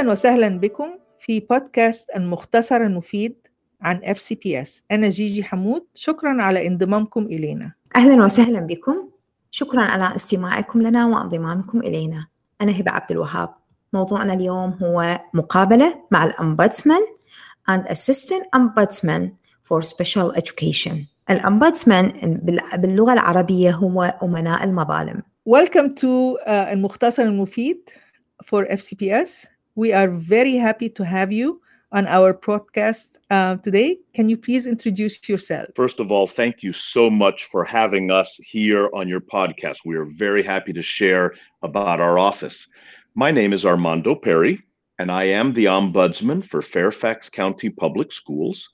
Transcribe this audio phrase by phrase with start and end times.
[0.00, 3.34] أهلا وسهلا بكم في بودكاست المختصر المفيد
[3.82, 7.72] عن FCPS أنا جيجي حمود شكرا على انضمامكم إلينا.
[7.96, 9.08] أهلا وسهلا بكم.
[9.50, 12.26] شكرا على استماعكم لنا وانضمامكم إلينا.
[12.60, 13.54] أنا هبة عبد الوهاب.
[13.92, 17.02] موضوعنا اليوم هو مقابلة مع الأمبودسمان
[17.70, 19.22] and Assistant Ombudsman
[19.62, 20.94] for Special Education.
[21.30, 22.12] الأمبودسمان
[22.76, 25.22] باللغة العربية هو أمناء المظالم.
[25.48, 27.90] Welcome to uh, المختصر المفيد
[28.44, 29.59] for FCPS.
[29.80, 33.96] We are very happy to have you on our podcast uh, today.
[34.12, 35.68] Can you please introduce yourself?
[35.74, 39.76] First of all, thank you so much for having us here on your podcast.
[39.86, 42.66] We are very happy to share about our office.
[43.14, 44.62] My name is Armando Perry,
[44.98, 48.68] and I am the Ombudsman for Fairfax County Public Schools.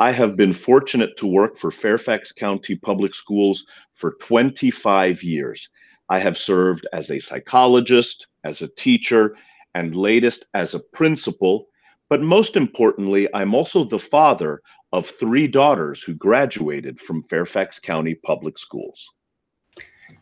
[0.00, 3.64] I have been fortunate to work for Fairfax County Public Schools
[3.94, 5.68] for 25 years.
[6.08, 9.36] I have served as a psychologist, as a teacher,
[9.74, 11.66] and latest as a principal.
[12.10, 14.60] But most importantly, I'm also the father
[14.92, 19.08] of three daughters who graduated from Fairfax County Public Schools.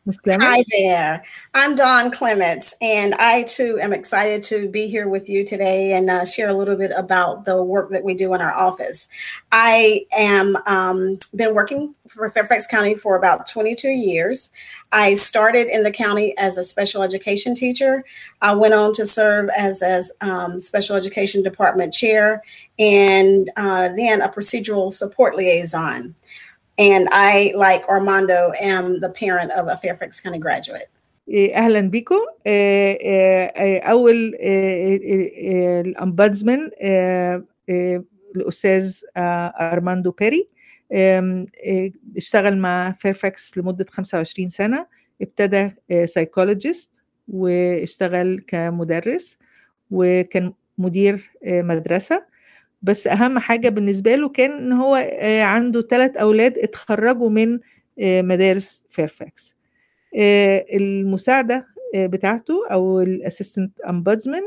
[0.06, 0.18] Ms.
[0.26, 1.24] Hi there.
[1.54, 6.08] I'm Dawn Clements, and I too am excited to be here with you today and
[6.08, 9.08] uh, share a little bit about the work that we do in our office.
[9.52, 14.50] I am um, been working for Fairfax County for about 22 years.
[14.92, 18.04] I started in the county as a special education teacher.
[18.42, 22.42] I went on to serve as a um, special education department chair
[22.78, 26.14] and uh, then a procedural support liaison.
[26.79, 30.89] And I, like Armando, am the parent of a Fairfax County graduate.
[31.29, 32.15] إيه، اهلا بكم
[32.47, 32.97] إيه،
[33.55, 34.35] إيه، اول
[35.85, 36.71] الامبادزمان
[38.35, 40.49] الاستاذ آه، ارماندو بيري
[40.93, 44.85] آم، إيه، اشتغل مع فيرفاكس لمده 25 سنه
[45.21, 45.69] ابتدى
[46.05, 46.91] سايكولوجيست
[47.27, 49.37] واشتغل كمدرس
[49.91, 52.25] وكان مدير آه، مدرسه
[52.82, 57.60] بس أهم حاجة بالنسبة له كان إن هو آه، عنده ثلاث أولاد اتخرجوا من
[58.00, 59.54] آه، مدارس فيرفاكس
[60.16, 64.42] آه، المساعدة بتاعته أو ال assistant ombudsman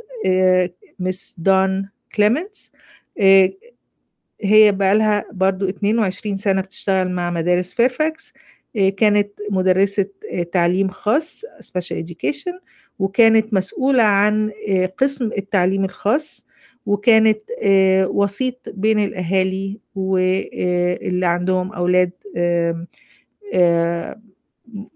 [0.99, 1.35] Ms.
[1.37, 2.71] دون كليمنتس
[4.41, 8.33] هي بقى لها برضو 22 سنة بتشتغل مع مدارس فيرفاكس
[8.97, 12.59] كانت مدرسة آه، تعليم خاص special education
[12.99, 14.51] وكانت مسؤولة عن
[14.97, 16.45] قسم التعليم الخاص.
[16.85, 22.87] وكانت آه، وسيط بين الأهالي واللي عندهم أولاد آم،
[23.53, 24.21] آه،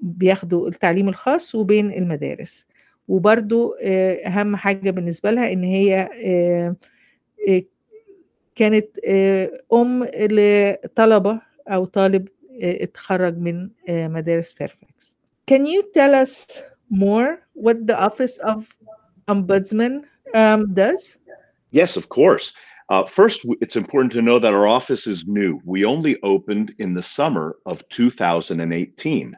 [0.02, 2.66] بياخدوا التعليم الخاص وبين المدارس
[3.08, 6.76] وبرضو آه، أهم حاجة بالنسبة لها إن هي آه،
[7.50, 7.64] آه،
[8.56, 12.28] كانت آه، أم لطلبة أو طالب
[12.62, 15.16] آه، اتخرج من آه، مدارس فيرفاكس.
[15.52, 16.62] Can you tell us
[16.92, 18.64] more what the Office of
[19.32, 19.94] Ombudsman
[20.36, 21.20] um, does?
[21.72, 22.52] Yes, of course.
[22.90, 25.60] Uh, first, it's important to know that our office is new.
[25.66, 29.36] We only opened in the summer of 2018.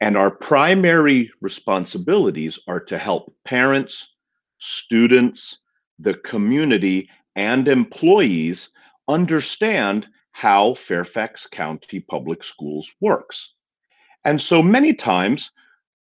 [0.00, 4.08] And our primary responsibilities are to help parents,
[4.58, 5.58] students,
[6.00, 8.68] the community, and employees
[9.08, 13.52] understand how Fairfax County Public Schools works.
[14.24, 15.50] And so many times,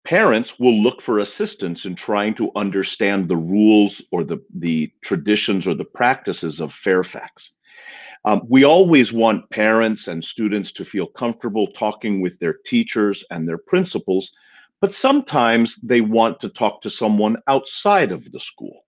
[0.07, 5.68] parents will look for assistance in trying to understand the rules or the, the traditions
[5.68, 7.51] or the practices of Fairfax.
[8.23, 13.46] Um, we always want parents and students to feel comfortable talking with their teachers and
[13.46, 14.31] their principals,
[14.79, 18.85] but sometimes they want to talk to someone outside of the school.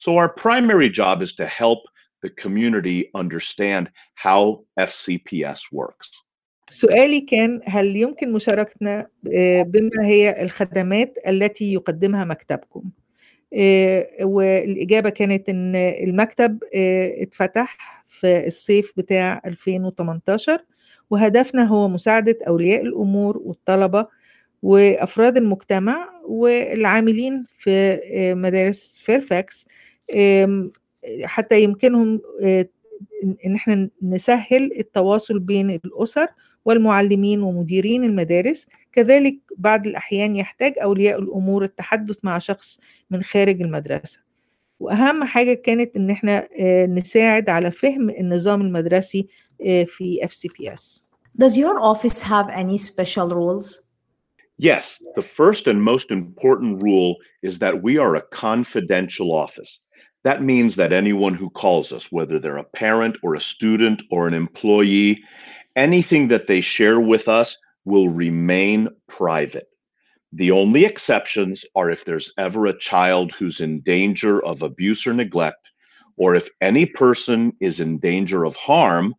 [0.00, 1.78] So, our primary job is to help
[2.22, 6.10] the community understand how FCPS works.
[6.70, 12.82] سؤالي كان هل يمكن مشاركتنا آه، بما هي الخدمات التي يقدمها مكتبكم؟
[13.54, 20.58] آه، والإجابة كانت إن المكتب آه، اتفتح في الصيف بتاع 2018
[21.10, 24.06] وهدفنا هو مساعدة أولياء الأمور والطلبة
[24.62, 28.00] وأفراد المجتمع والعاملين في
[28.36, 29.66] مدارس فيرفاكس
[31.24, 32.20] حتى يمكنهم
[33.46, 36.26] إن إحنا نسهل التواصل بين الأسر
[36.66, 42.80] والمعلمين ومديرين المدارس كذلك بعض الأحيان يحتاج أولياء الأمور التحدث مع شخص
[43.10, 44.20] من خارج المدرسة
[44.80, 49.28] وأهم حاجة كانت إن إحنا آه، نساعد على فهم النظام المدرسي
[49.66, 51.02] آه، في FCPS
[51.38, 53.92] Does your office have any special rules?
[54.58, 59.80] Yes, the first and most important rule is that we are a confidential office.
[60.24, 64.26] That means that anyone who calls us, whether they're a parent or a student or
[64.26, 65.22] an employee,
[65.76, 69.68] anything that they share with us will remain private.
[70.32, 75.14] The only exceptions are if there's ever a child who's in danger of abuse or
[75.14, 75.68] neglect,
[76.16, 79.14] or if any person is in danger of harm,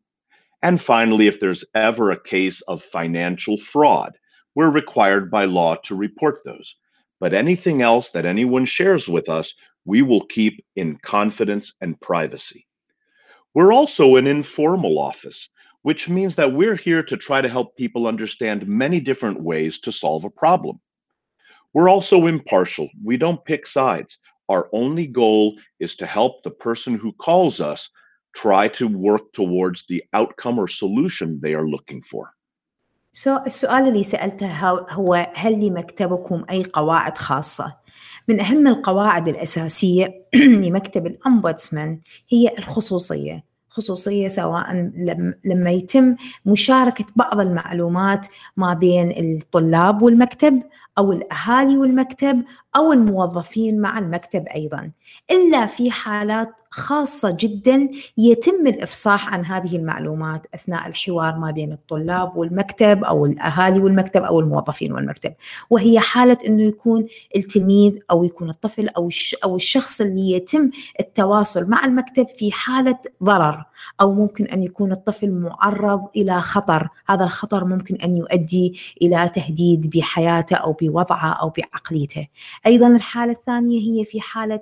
[0.64, 4.18] and finally, if there's ever a case of financial fraud,
[4.56, 6.76] we're required by law to report those.
[7.20, 9.54] But anything else that anyone shares with us,
[9.86, 12.68] we will keep in confidence and privacy.
[13.54, 15.48] We're also an informal office,
[15.83, 19.93] which means that we're here to try to help people understand many different ways to
[19.93, 20.81] solve a problem.
[21.75, 22.89] We're also impartial.
[23.03, 24.19] We don't pick sides.
[24.49, 27.89] Our only goal is to help the person who calls us
[28.35, 32.35] try to work towards the outcome or solution they are looking for.
[33.15, 34.53] So, السؤال اللي سألته
[34.91, 37.83] هو هل لمكتبكم أي قواعد خاصة؟
[38.29, 43.45] من أهم القواعد الأساسية لمكتب الأمبودسمان هي الخصوصية
[43.78, 44.92] خصوصية سواء
[45.46, 46.16] لما يتم
[46.46, 48.28] مشاركة بعض المعلومات
[48.58, 50.64] ما بين الطلاب والمكتب
[50.98, 52.44] أو الأهالي والمكتب
[52.76, 54.92] أو الموظفين مع المكتب أيضا.
[55.32, 62.38] إلا في حالات خاصة جدا يتم الإفصاح عن هذه المعلومات أثناء الحوار ما بين الطلاب
[62.38, 65.34] والمكتب أو الأهالي والمكتب أو الموظفين والمكتب.
[65.70, 69.10] وهي حالة أنه يكون التلميذ أو يكون الطفل أو
[69.44, 70.70] أو الشخص اللي يتم
[71.00, 73.66] التواصل مع المكتب في حالة ضرر
[74.02, 76.90] أو ممكن أن يكون الطفل معرض إلى خطر.
[77.08, 82.28] هذا الخطر ممكن أن يؤدي إلى تهديد بحياته أو بوضعه أو بعقليته.
[82.66, 84.60] أيضا الحالة الثانية هي في حالة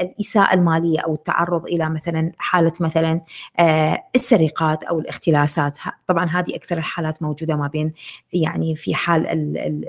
[0.00, 3.20] الإساءة المالية أو التعرض إلى مثلا حالة مثلا
[4.14, 5.78] السرقات أو الاختلاسات.
[6.06, 7.92] طبعا هذه أكثر الحالات موجودة ما بين
[8.32, 9.26] يعني في حال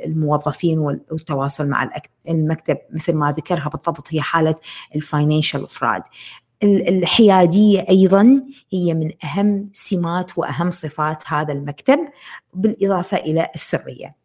[0.06, 1.92] الموظفين والتواصل مع
[2.30, 4.56] المكتب مثل ما ذكرها بالضبط هي حالة
[4.96, 6.04] الفاينانشال فراد
[6.64, 8.42] الحيادية أيضا
[8.74, 12.00] هي من أهم سمات وأهم صفات هذا المكتب
[12.54, 14.16] بالإضافة إلى السرية.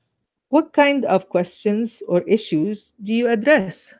[0.55, 3.95] What kind of questions or issues do you address?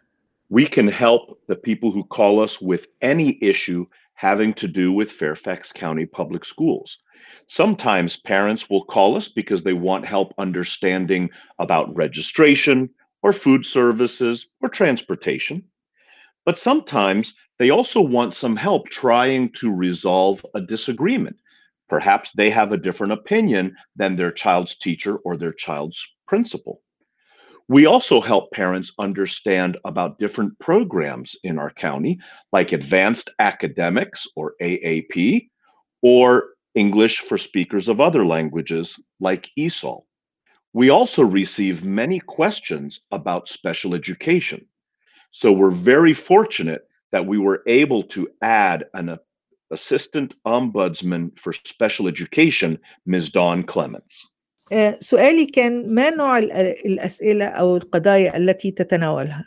[0.49, 5.11] We can help the people who call us with any issue having to do with
[5.11, 6.99] Fairfax County Public Schools.
[7.49, 12.91] Sometimes parents will call us because they want help understanding about registration
[13.23, 15.65] or food services or transportation.
[16.45, 21.37] But sometimes they also want some help trying to resolve a disagreement.
[21.89, 26.83] Perhaps they have a different opinion than their child's teacher or their child's principal.
[27.69, 32.21] We also help parents understand about different programs in our county,
[32.53, 35.49] like Advanced Academics or AAP,
[36.01, 40.05] or English for speakers of other languages like ESOL.
[40.73, 44.67] We also receive many questions about special education.
[45.33, 49.19] So we're very fortunate that we were able to add an
[49.73, 53.31] assistant ombudsman for special education, Ms.
[53.31, 54.29] Dawn Clements.
[55.01, 59.45] سؤالي كان ما نوع الأسئلة أو القضايا التي تتناولها؟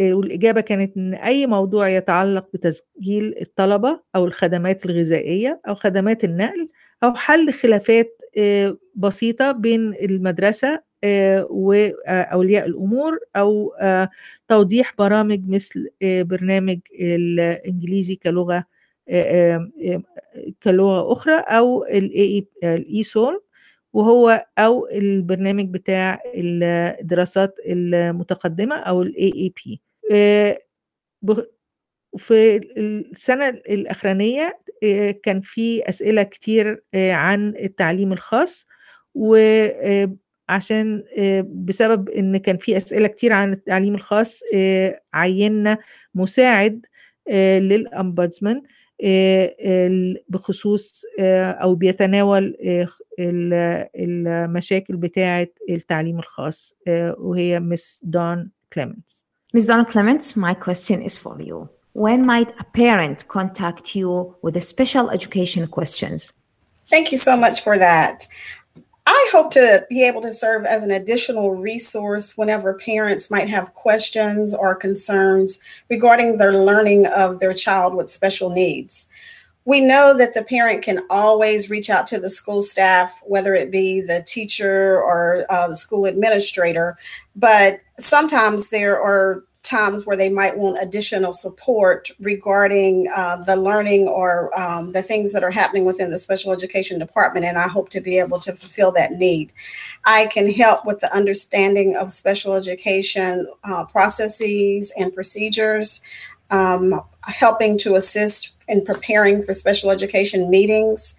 [0.00, 6.68] والإجابة كانت إن أي موضوع يتعلق بتسجيل الطلبة أو الخدمات الغذائية أو خدمات النقل
[7.04, 8.18] أو حل خلافات
[8.94, 10.82] بسيطة بين المدرسة
[11.50, 13.72] وأولياء الأمور أو
[14.48, 18.64] توضيح برامج مثل برنامج الإنجليزي كلغة
[20.62, 21.84] كلغة أخرى أو
[22.64, 23.42] الإيسول
[23.92, 29.76] وهو أو البرنامج بتاع الدراسات المتقدمة أو ال AAP
[32.18, 34.58] في السنة الأخرانية
[35.22, 38.66] كان في أسئلة كتير عن التعليم الخاص
[39.14, 41.04] وعشان
[41.46, 44.40] بسبب إن كان في أسئلة كتير عن التعليم الخاص
[45.14, 45.78] عينا
[46.14, 46.86] مساعد
[47.58, 48.62] للأمبودسمان
[50.28, 51.02] بخصوص
[51.62, 52.56] أو بيتناول
[53.98, 56.74] المشاكل بتاعة التعليم الخاص
[57.18, 59.66] وهي مس دون كليمنتس Ms.
[59.66, 61.70] Donna Clements, my question is for you.
[61.94, 66.34] When might a parent contact you with a special education questions?
[66.90, 68.26] Thank you so much for that.
[69.10, 73.72] I hope to be able to serve as an additional resource whenever parents might have
[73.72, 79.08] questions or concerns regarding their learning of their child with special needs.
[79.64, 83.70] We know that the parent can always reach out to the school staff, whether it
[83.70, 86.98] be the teacher or uh, the school administrator,
[87.34, 94.08] but sometimes there are times where they might want additional support regarding uh, the learning
[94.08, 97.44] or um, the things that are happening within the special education department.
[97.44, 99.52] And I hope to be able to fulfill that need.
[100.04, 106.00] I can help with the understanding of special education uh, processes and procedures,
[106.50, 111.14] um, helping to assist in preparing for special education meetings.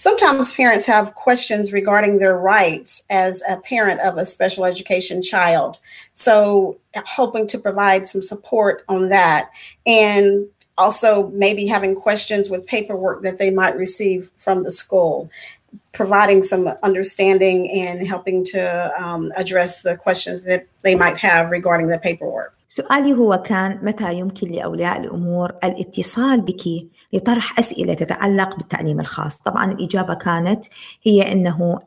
[0.00, 5.78] Sometimes parents have questions regarding their rights as a parent of a special education child.
[6.14, 9.50] So, hoping to provide some support on that.
[9.84, 15.30] And also, maybe having questions with paperwork that they might receive from the school
[15.92, 21.88] providing some understanding and helping to um, address the questions that they might have regarding
[21.88, 22.54] the paperwork.
[22.68, 26.62] سؤالي هو كان متى يمكن لأولياء الأمور الاتصال بك
[27.12, 30.64] لطرح أسئلة تتعلق بالتعليم الخاص طبعا الإجابة كانت
[31.02, 31.78] هي أنه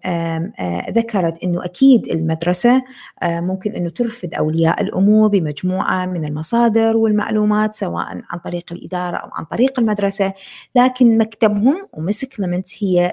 [0.89, 2.83] ذكرت أنه أكيد المدرسة
[3.24, 9.45] ممكن أنه ترفد أولياء الأمور بمجموعة من المصادر والمعلومات سواء عن طريق الإدارة أو عن
[9.45, 10.33] طريق المدرسة
[10.75, 12.39] لكن مكتبهم ومسك
[12.79, 13.12] هي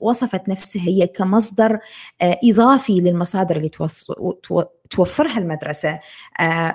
[0.00, 1.78] وصفت نفسها هي كمصدر
[2.22, 3.70] إضافي للمصادر اللي
[4.90, 6.00] توفرها المدرسة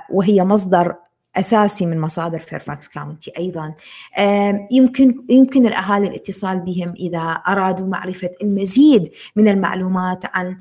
[0.09, 0.95] وهي مصدر
[1.35, 3.73] أساسي من مصادر فيرفاكس County أيضا.
[4.71, 10.57] يمكن يمكن الأهالي الاتصال بهم إذا أرادوا معرفة المزيد من المعلومات عن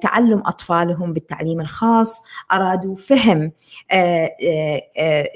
[0.00, 3.52] تعلم أطفالهم بالتعليم الخاص أرادوا فهم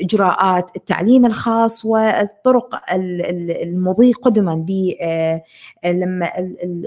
[0.01, 4.95] إجراءات التعليم الخاص والطرق المضي قدما ب
[5.85, 6.33] لما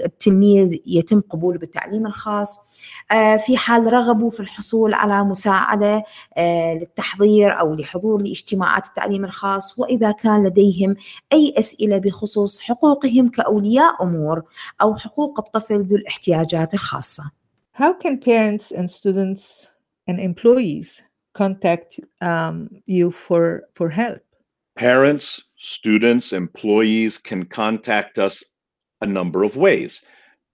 [0.04, 2.58] التلميذ يتم قبوله بالتعليم الخاص.
[3.46, 6.04] في حال رغبوا في الحصول على مساعدة
[6.78, 10.96] للتحضير أو لحضور لاجتماعات التعليم الخاص واذا كان لديهم
[11.32, 14.42] اي اسئله بخصوص حقوقهم كاولياء امور
[14.80, 17.22] أو حقوق الطفل ذو الاحتياجات الخاصه.
[17.74, 19.66] How can parents and students
[20.08, 21.02] and employees
[21.34, 24.22] contact um, you for for help?
[24.76, 28.42] Parents, students, employees can contact us
[29.00, 30.00] a number of ways.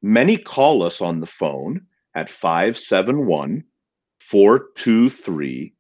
[0.03, 1.75] Many call us on the phone
[2.15, 3.65] at 571
[4.31, 5.75] 423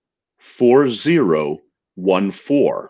[0.57, 2.89] 4014.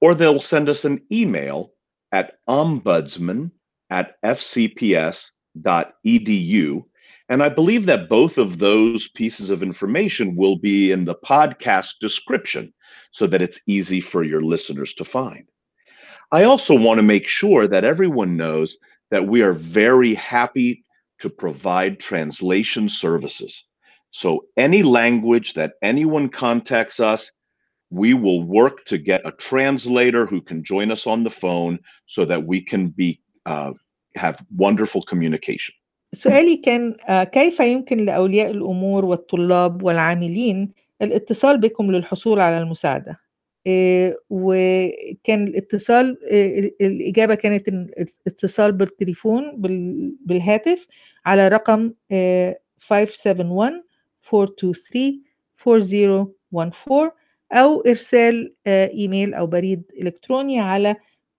[0.00, 1.72] Or they'll send us an email
[2.12, 3.50] at ombudsman
[3.90, 5.24] at fcps.edu.
[7.28, 11.94] And I believe that both of those pieces of information will be in the podcast
[12.00, 12.72] description
[13.12, 15.48] so that it's easy for your listeners to find.
[16.32, 18.76] I also want to make sure that everyone knows
[19.10, 20.84] that we are very happy
[21.20, 23.64] to provide translation services.
[24.13, 27.31] So, any language that anyone contacts us,
[27.91, 32.25] we will work to get a translator who can join us on the phone so
[32.25, 33.71] that we can be uh,
[34.15, 35.75] have wonderful communication.
[36.13, 43.19] سؤالي كان كيف يمكن لأولياء الأمور والطلاب والعاملين الاتصال بكم للحصول على المساعدة؟
[44.29, 46.17] وكان الاتصال
[46.81, 49.61] الإجابة كانت الاتصال بالتليفون
[50.25, 50.87] بالهاتف
[51.25, 51.93] على رقم
[52.79, 53.83] 571
[54.32, 55.22] 423
[55.66, 57.12] 4014
[57.52, 60.96] أو إرسال إيميل أو بريد إلكتروني على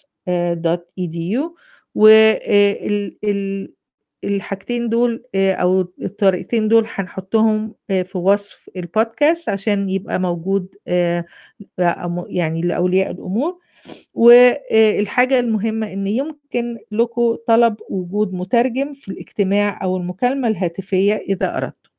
[4.25, 10.69] والحاجتين دول أو الطريقتين دول هنحطهم في وصف البودكاست عشان يبقى موجود
[12.29, 13.59] يعني لأولياء الأمور
[14.15, 21.91] والحاجة المهمة إن يمكن لكم طلب وجود مترجم في الاجتماع أو المكالمة الهاتفية إذا أردتم.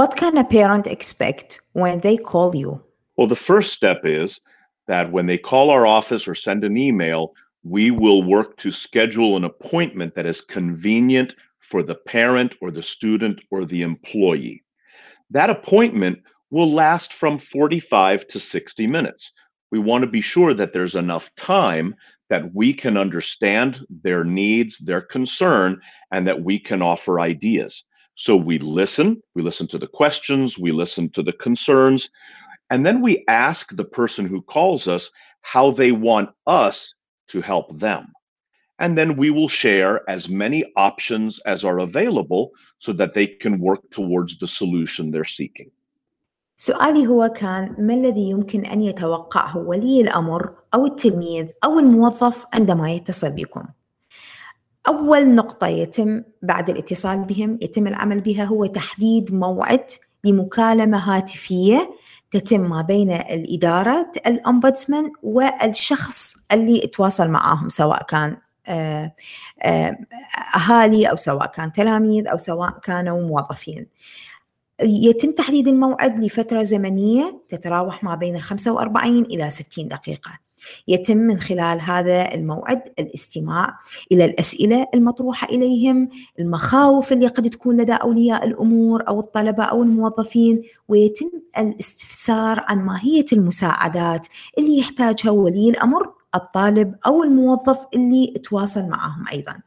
[0.00, 2.80] What can a parent expect when they call you?
[3.16, 4.40] Well, the first step is
[4.88, 7.34] that when they call our office or send an email,
[7.76, 11.30] we will work to schedule an appointment that is convenient
[11.72, 14.62] for the parent or the student or the employee.
[15.30, 16.18] That appointment
[16.50, 19.32] will last from 45 to 60 minutes.
[19.70, 21.94] We want to be sure that there's enough time
[22.28, 25.80] that we can understand their needs, their concern,
[26.12, 27.84] and that we can offer ideas.
[28.16, 32.10] So we listen, we listen to the questions, we listen to the concerns,
[32.68, 35.10] and then we ask the person who calls us
[35.40, 36.92] how they want us
[37.28, 38.12] to help them.
[38.82, 42.44] And then we will share as many options as are available
[42.84, 45.70] so that they can work towards the solution they're seeking.
[46.56, 52.92] سؤالي هو كان ما الذي يمكن أن يتوقعه ولي الأمر أو التلميذ أو الموظف عندما
[52.92, 53.64] يتصل بكم؟
[54.88, 59.84] أول نقطة يتم بعد الاتصال بهم يتم العمل بها هو تحديد موعد
[60.24, 61.90] لمكالمة هاتفية
[62.30, 68.36] تتم ما بين الإدارة الأمبودسمان والشخص اللي يتواصل معاهم سواء كان
[70.54, 73.86] أهالي أو سواء كان تلاميذ أو سواء كانوا موظفين.
[74.80, 80.30] يتم تحديد الموعد لفترة زمنية تتراوح ما بين 45 إلى 60 دقيقة.
[80.88, 83.78] يتم من خلال هذا الموعد الاستماع
[84.12, 90.62] إلى الأسئلة المطروحة إليهم، المخاوف اللي قد تكون لدى أولياء الأمور أو الطلبة أو الموظفين،
[90.88, 94.26] ويتم الاستفسار عن ماهية المساعدات
[94.58, 99.60] اللي يحتاجها ولي الأمر الطالب أو الموظف اللي تواصل معهم أيضا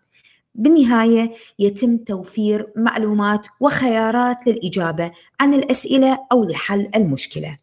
[0.56, 7.58] بالنهاية يتم توفير معلومات وخيارات للإجابة عن الأسئلة أو لحل المشكلة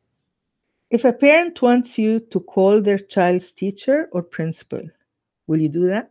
[0.94, 4.82] If a parent wants you to call their child's teacher or principal,
[5.46, 6.10] will you do that?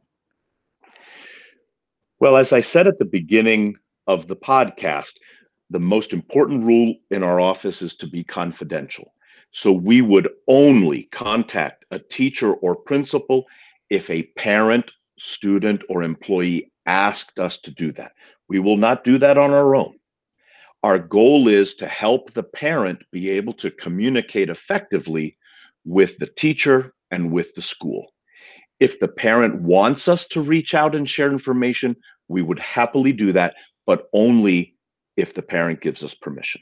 [2.19, 3.75] Well, as I said at the beginning
[4.07, 5.13] of the podcast,
[5.69, 9.13] the most important rule in our office is to be confidential.
[9.51, 13.46] So we would only contact a teacher or principal
[13.89, 14.89] if a parent,
[15.20, 18.13] student, or employee asked us to do that.
[18.48, 20.00] We will not do that on our own.
[20.84, 25.38] Our goal is to help the parent be able to communicate effectively
[25.86, 28.13] with the teacher and with the school.
[28.79, 31.96] If the parent wants us to reach out and share information,
[32.27, 33.53] we would happily do that,
[33.86, 34.75] but only
[35.17, 36.62] if the parent gives us permission.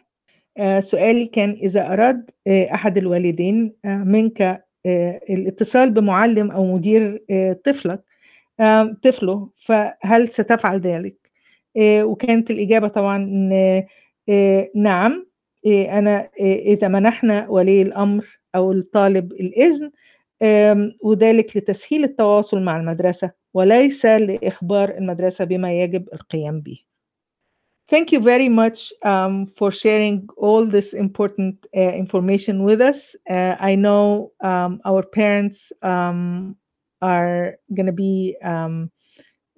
[0.58, 4.65] آه، سؤالي كان إذا أراد آه، أحد الوالدين آه، منك
[5.29, 7.24] الاتصال بمعلم أو مدير
[7.65, 8.03] طفلك
[9.03, 11.15] طفله فهل ستفعل ذلك؟
[11.79, 13.18] وكانت الإجابة طبعا
[14.75, 15.25] نعم
[15.68, 19.91] أنا إذا منحنا ولي الأمر أو الطالب الإذن
[21.01, 26.88] وذلك لتسهيل التواصل مع المدرسة وليس لإخبار المدرسة بما يجب القيام به.
[27.89, 33.15] Thank you very much um, for sharing all this important uh, information with us.
[33.27, 36.55] Uh, I know um, our parents um,
[37.01, 38.91] are going to be um,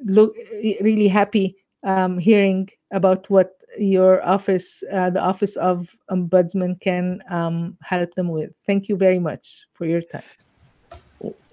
[0.06, 7.78] really happy um, hearing about what your office, uh, the Office of Ombudsman, can um,
[7.82, 8.52] help them with.
[8.66, 10.24] Thank you very much for your time.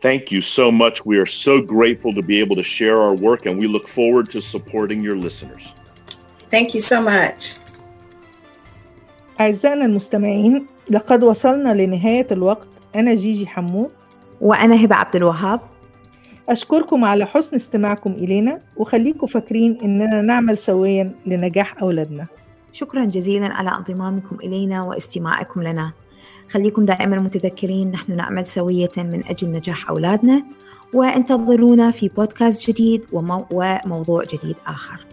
[0.01, 1.05] Thank you so much.
[1.05, 4.31] We are so grateful to be able to share our work, and we look forward
[4.31, 5.73] to supporting your listeners.
[6.53, 7.57] Thank you so much.
[9.41, 12.69] أعزائنا المستمعين لقد وصلنا لنهاية الوقت.
[12.95, 13.91] أنا جيجي حمود
[14.41, 15.61] وأنا هبة عبد الوهاب.
[16.49, 22.27] أشكركم على حسن استماعكم إلينا وخليكم فاكرين إننا نعمل سويا لنجاح أولادنا.
[22.73, 25.93] شكرا جزيلا على انضمامكم إلينا واستماعكم لنا.
[26.51, 30.43] خليكم دائما متذكرين نحن نعمل سوية من أجل نجاح أولادنا.
[30.95, 33.47] وانتظرونا في بودكاست جديد ومو...
[33.51, 35.05] وموضوع جديد آخر.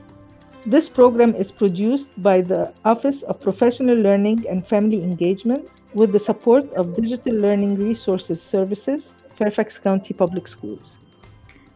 [0.67, 6.19] This program is produced by the Office of Professional Learning and Family Engagement with the
[6.19, 10.99] support of Digital Learning Resources Services, Fairfax County Public Schools.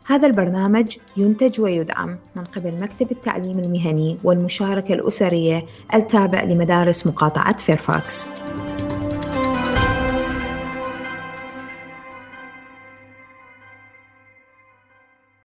[0.07, 8.29] هذا البرنامج ينتج ويدعم من قبل مكتب التعليم المهني والمشاركة الأسرية التابع لمدارس مقاطعة فيرفاكس